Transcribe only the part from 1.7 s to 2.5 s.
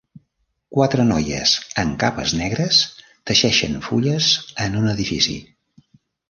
amb capes